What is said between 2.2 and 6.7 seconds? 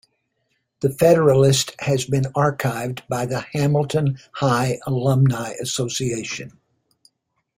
archived by the Hamilton High Alumni Association.